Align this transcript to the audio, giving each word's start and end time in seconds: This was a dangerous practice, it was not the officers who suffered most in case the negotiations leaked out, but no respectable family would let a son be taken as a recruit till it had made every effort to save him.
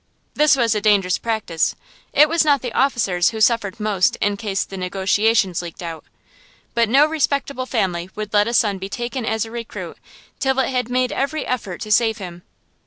This 0.33 0.55
was 0.57 0.73
a 0.73 0.81
dangerous 0.81 1.19
practice, 1.19 1.75
it 2.11 2.27
was 2.27 2.43
not 2.43 2.63
the 2.63 2.73
officers 2.73 3.29
who 3.29 3.39
suffered 3.39 3.79
most 3.79 4.15
in 4.15 4.35
case 4.35 4.63
the 4.63 4.75
negotiations 4.75 5.61
leaked 5.61 5.83
out, 5.83 6.03
but 6.73 6.89
no 6.89 7.05
respectable 7.05 7.67
family 7.67 8.09
would 8.15 8.33
let 8.33 8.47
a 8.47 8.53
son 8.55 8.79
be 8.79 8.89
taken 8.89 9.27
as 9.27 9.45
a 9.45 9.51
recruit 9.51 9.99
till 10.39 10.57
it 10.57 10.69
had 10.69 10.89
made 10.89 11.11
every 11.11 11.45
effort 11.45 11.81
to 11.81 11.91
save 11.91 12.17
him. 12.17 12.41